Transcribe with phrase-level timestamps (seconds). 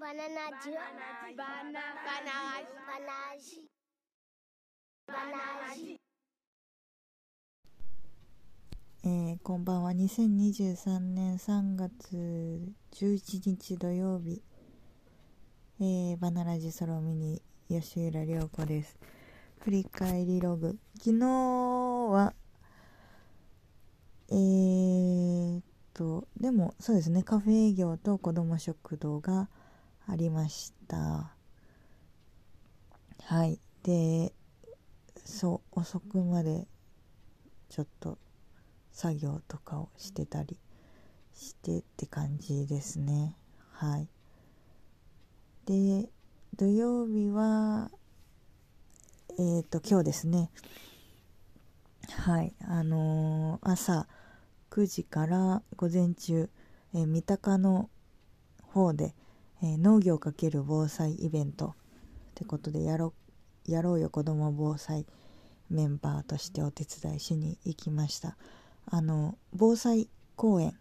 [0.00, 0.24] バナナ
[0.64, 0.80] ジュバ
[1.28, 2.16] ナバナバ
[3.04, 3.68] ナジ
[5.06, 6.00] バナジ
[9.04, 14.40] えーこんばんは2023年3月11日土曜日、
[15.82, 18.96] えーバナラジソロミニ吉浦涼子です。
[19.58, 20.78] 振り返りログ。
[20.96, 22.32] 昨日は
[24.30, 25.62] えー、っ
[25.92, 27.22] とでもそうですね。
[27.22, 29.50] カフェ営業と子ども食堂が
[30.06, 31.34] ありました。
[33.22, 33.60] はい。
[33.82, 34.32] で
[35.24, 36.66] そう遅くまで
[37.68, 38.18] ちょっと
[38.92, 40.58] 作業とかをしてたり
[41.34, 43.36] してって感じですね。
[43.72, 44.08] はい。
[45.66, 46.08] で
[46.56, 47.90] 土曜日は
[49.38, 50.50] えっ、と今日ですね。
[52.10, 52.52] はい。
[52.60, 54.06] あのー朝
[54.70, 56.50] 9時から午前中、
[56.94, 57.88] えー三鷹の
[58.62, 59.14] 方で、
[59.62, 61.72] えー農業×防災イベントっ
[62.34, 63.12] てことでやろ
[63.68, 65.06] うやろうよ子ども防災
[65.68, 68.36] メンバーとしてお手伝いしに行きました。
[68.86, 70.76] あの防災公園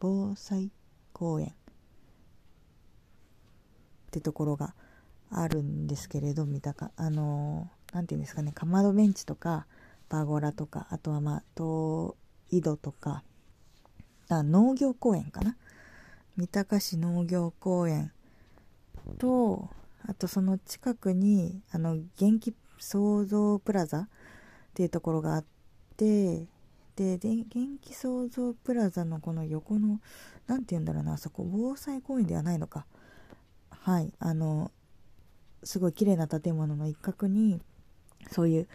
[0.00, 0.70] 防災
[1.12, 1.50] 公園っ
[4.10, 4.74] てところが
[5.30, 9.66] あるんですけれど三鷹あのなんていうんですかねかまどベンチとか
[10.08, 12.16] パーゴラとかあとはまあと
[12.50, 13.22] 井戸とか
[14.28, 15.56] あ農業公園かな。
[16.36, 18.12] 三鷹市農業公園
[19.18, 19.70] と
[20.06, 24.08] あとその近くにあの元気創造プラザっ
[24.74, 25.44] ていうところがあっ
[25.96, 26.46] て
[26.96, 27.44] で元
[27.80, 30.00] 気創造プラザのこの横の
[30.46, 32.86] 何て言うんだろうなあそこ防災公園ではないのか。
[33.70, 34.72] はいあの
[35.62, 37.60] すごい綺麗な建物の一角に
[38.30, 38.68] そういう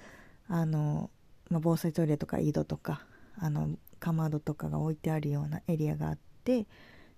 [0.47, 1.09] あの、
[1.49, 3.05] まあ、防災トイレとか井戸とか
[3.37, 6.65] あのかまどとかが置いてあるようなエリアがあって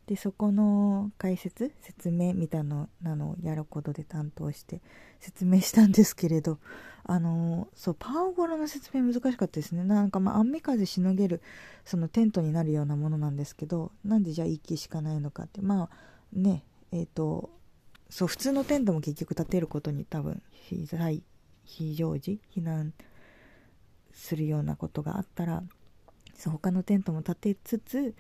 [0.08, 4.82] でそこの解説説明みたいなのをやることで担当して
[5.20, 6.60] 説明したんですけれど
[7.06, 9.84] あのそうパワーゴラの説明難しかったですね。
[9.84, 11.42] なんかまあ雨風しのげる
[11.86, 15.62] そのテントになるようなものなんですけどなんでじゃあ1機しかないのかって。
[15.62, 15.90] まあ
[16.34, 17.50] ねえっ、と
[18.10, 21.24] そう普通のテントも結局建てることに多分非在
[21.66, 22.94] 非常時避難
[24.12, 25.64] するようなことがあったら
[26.36, 28.16] そう他のテントも建てつつ、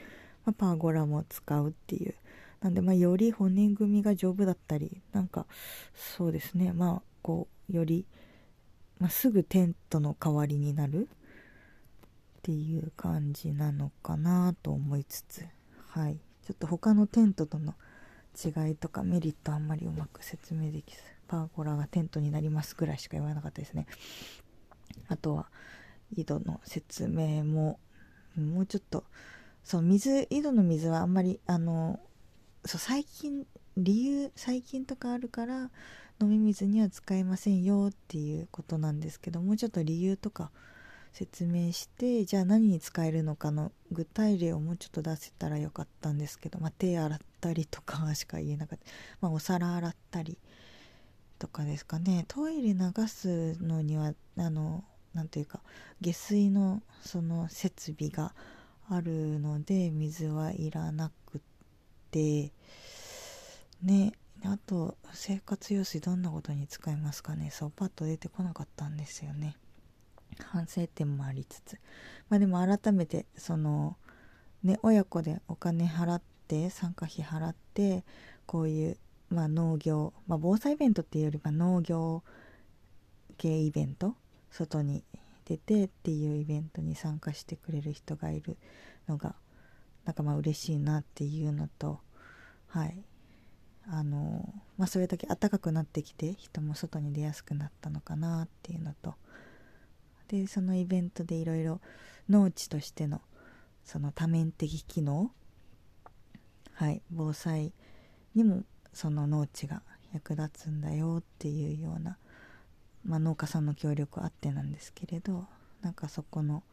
[0.45, 2.15] まあ、パーゴラも使うっていう。
[2.61, 5.45] なんでまあより骨組みが丈夫だったりなんか
[5.93, 6.71] そうですね。
[6.71, 8.05] まあこうより、
[8.99, 15.45] まあ、すぐテントの代わりになるっていう感じなのかなと思いつつ。
[15.89, 16.17] はい。
[16.45, 17.73] ちょっと他のテントとの
[18.33, 23.87] 違いとかメリットあんまりうまく説明できずパーゴラがテントになりますぐらいしか言わなかったですね。
[25.07, 25.47] あとは
[26.15, 27.79] 井戸の説明も
[28.37, 29.03] もうちょっと
[29.63, 31.99] そう水井戸の水はあんまりあの
[32.65, 33.45] そう最近
[33.77, 35.71] 理由最近とかあるから
[36.21, 40.51] 飲み水には使えませんよっていうことなんですけどもうちょっと理由とか
[41.11, 48.85] 説明してじゃあ何に使えるのかの具体例をもうちょっと出せたらよかったんですけど、まあ、手洗ったりとかしか言えなかった、
[49.21, 50.37] まあ、お皿洗ったり
[51.37, 52.25] とかですかね。
[52.27, 55.59] トイレ流すのにはあのなんていうか
[56.01, 58.33] 下水のその設備が
[58.89, 61.41] あるので水はいらなく
[62.11, 62.51] て。
[63.81, 64.13] ね。
[64.45, 67.49] あと生活用水どんなことに使いますかね。
[67.49, 69.55] そうパッと出てこなかったんですよね。
[70.37, 71.79] 反省点もありつつ。
[72.27, 73.95] まあでも改めてその
[74.61, 78.03] ね親子でお金払って参加費払って
[78.45, 78.97] こういう、
[79.29, 82.21] まあ、農業、まあ、防災イベントっていうよりは農業
[83.37, 84.15] 系イベント？
[84.51, 85.05] 外に
[85.45, 88.57] 出てっていうイベントに参加してくれる人がいる
[89.07, 89.35] のが
[90.05, 91.99] なんかまあ嬉しいなっていうのと
[92.67, 93.03] はい。
[93.85, 99.15] あのまあそれだけ暖かくなってきて人も外に出やすくなったのかなっていうのと。
[100.29, 101.81] でそのイベントでいろいろ
[102.29, 103.21] 農地としての
[103.83, 105.31] その多面的機能
[106.73, 107.73] はい防災
[108.33, 109.83] にもその農地が
[110.13, 112.17] 役立つんだよっていうような
[113.05, 115.45] まあ、農家さんの協力あってなんですけれど
[115.81, 116.63] なんかそこの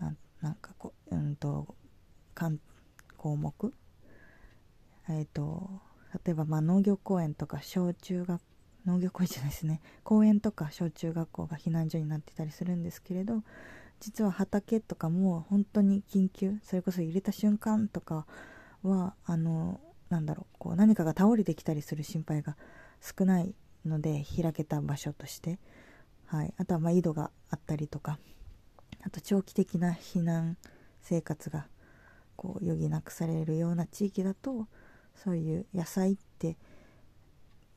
[0.00, 1.74] なんなんかこううんと
[3.18, 3.74] 項目？
[5.08, 5.68] えっ、と
[6.24, 8.40] 例えばまあ農業公園とか小中学
[8.86, 9.82] 農業公園じゃないですね。
[10.04, 13.42] 公園とか小中学校が避難所になってたりするんですけれど
[14.00, 18.26] 実は畑とかも本当に緊急それこそ入れた瞬間とか
[18.82, 22.56] はあのなんだろうこう何かが倒れてきたりする心配が
[23.02, 23.54] 少ない
[23.84, 25.58] ので開けた場所として、
[26.26, 28.18] はい、あとはまあ井戸があったりとか。
[29.02, 30.56] あと長期的な避難
[31.00, 31.66] 生活が
[32.36, 34.66] こう余儀なくされるような地域だと
[35.14, 36.56] そういう野菜って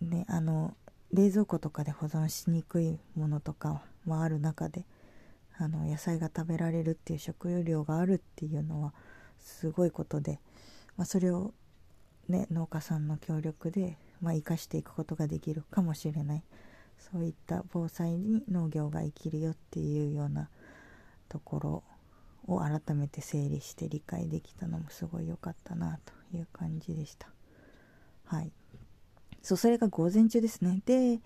[0.01, 0.75] ねあの
[1.11, 4.85] 冷蔵庫とかで保存しにくいものとかもある中で
[5.57, 8.93] あの野菜が食べられるっていう食料があるっていうのは
[9.39, 10.39] すごいことで、
[10.97, 11.53] まあ、それを、
[12.27, 16.43] ね、農家さんの協力で、まあ、生かしていくことができるかもしれない
[17.11, 20.49] そういった防災に農業が生きるよっていうような
[21.27, 21.83] ところ
[22.47, 27.27] を改めて整理して理解できたのもすごい良かったなという感じでした。
[28.25, 28.51] はい。
[29.41, 30.81] そう、それが午前中ですね。
[30.85, 31.19] で、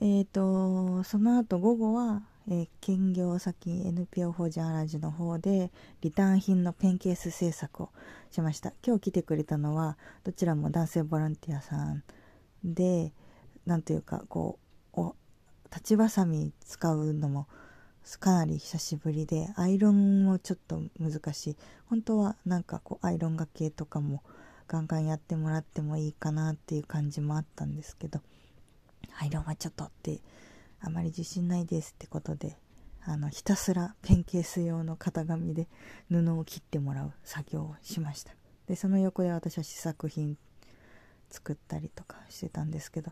[0.00, 5.70] えっ、ー、と、その後午後は、えー、兼業先 NPO 法人アラジの方で
[6.00, 7.90] リターン品のペンケース制作を
[8.30, 8.72] しました。
[8.84, 12.02] 今日来てくれたのはどちらも男性ボランティアさん
[12.64, 13.12] で、
[13.66, 14.58] なんというか、こ
[14.94, 15.14] う、お
[15.70, 17.46] 立ちばさみ使うのも
[18.18, 21.56] かなり久しぶりでアイロンもちょっと難しい
[21.86, 24.22] 本当はなんかこうアイロンがけとかも
[24.66, 28.20] ガンガンやってもらってもいいかなっていう感じもあったんですけど
[29.20, 30.20] アイロンはちょっとって
[30.80, 32.56] あまり自信ないですってことで
[33.02, 35.68] あのひたすらペンケース用の型紙で
[36.10, 38.32] 布を切ってもらう作業をしました。
[38.66, 40.36] でその横で私は試作品
[41.28, 43.10] 作ったりとかしてたんですけど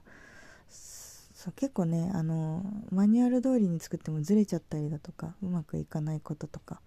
[0.68, 6.80] そう結構ねあのマニュアル通りに作ってもずれちゃったりだとかうまくいかないこととか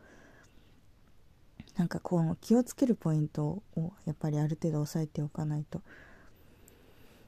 [1.77, 5.81] なんかこう気をつけるポイントをやっぱりある程度押さえておかないと、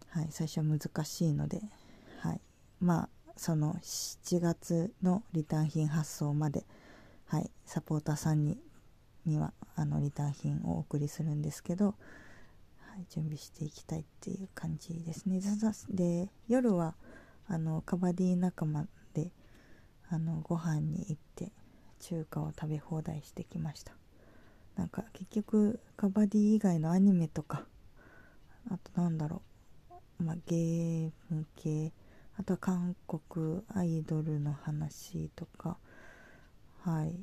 [0.09, 1.61] はい、最初は難しいので、
[2.19, 2.41] はい、
[2.81, 6.65] まあその7月のリターン品発送まで、
[7.27, 8.57] はい、サポーターさんに
[9.25, 11.93] にはあのリターン品をお送りするんですけど、は
[12.99, 15.39] い、準備していきたいっていう感じですね。
[15.89, 16.95] で夜は
[17.47, 19.31] あのカバディ仲間で
[20.09, 21.51] あのご飯に行って
[21.99, 23.93] 中華を食べ放題してきました
[24.75, 27.65] なんか結局カバディ以外のアニメとか
[28.69, 29.41] あとなんだろ
[30.19, 31.91] うまあゲーム系
[32.37, 35.77] あとは韓国アイドルの話とか
[36.81, 37.13] はい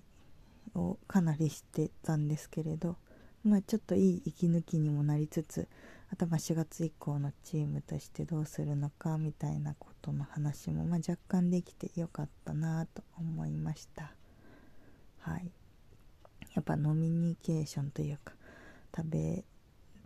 [0.75, 2.97] をかなりしてたんですけれど
[3.45, 5.69] まあちょっといい息抜きにもなりつつ
[6.13, 14.13] あとま4月以降のチームとしてどうするのかみたいなことの話も、まあ、若干できてよかったなと思いました。
[15.21, 15.53] はい。
[16.55, 18.35] やっぱノミニケーションというか
[18.97, 19.45] 食べ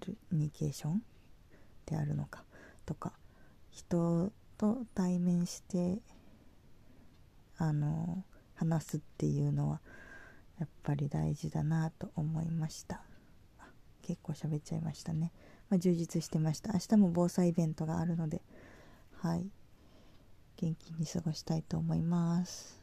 [0.06, 1.02] るニケーション
[1.86, 2.44] であるのか
[2.84, 3.12] とか
[3.70, 5.98] 人と対面して
[7.58, 8.24] あの
[8.54, 9.80] 話すっていうのは
[10.58, 13.02] やっぱり大事だなと思いました。
[14.02, 15.32] 結構喋っちゃいましたね。
[15.70, 16.72] まあ、充実してました。
[16.74, 18.42] 明日も防災イベントがあるので
[19.20, 19.46] はい。
[20.56, 22.80] 元気に過ごしたいと思います。